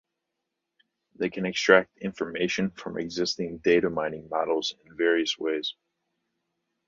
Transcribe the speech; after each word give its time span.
They 1.13 1.29
can 1.29 1.45
extract 1.45 1.99
information 1.99 2.71
from 2.71 2.97
existing 2.97 3.59
data 3.59 3.91
mining 3.91 4.29
models 4.29 4.73
in 4.83 4.97
various 4.97 5.37
ways. 5.37 5.75